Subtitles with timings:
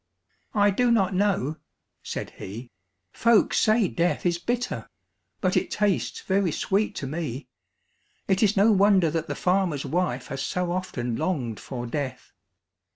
[0.55, 1.57] "I do not know,"
[2.01, 2.71] said he,
[3.11, 4.89] "folks say death is bitter,
[5.41, 7.45] but it tastes very sweet to me.
[8.27, 12.31] It is no wonder that the farmer's wife has so often longed for death."